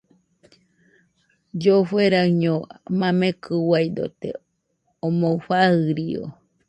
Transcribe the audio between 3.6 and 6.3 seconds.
uiadote, omɨ farió